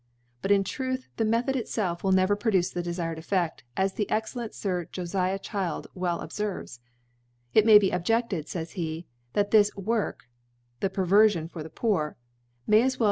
[0.41, 4.55] But in Truth the Method itfclf will never produce the deGred Effcft, as the excellent
[4.55, 6.79] Sir Joftah Child well obfcrves
[7.53, 10.23] J,—' It may ^ be objefted, fays he, that this Work
[10.79, 12.17] (the*' Pfovifion for the Poor)
[12.65, 12.99] may as well be ♦ Chap.'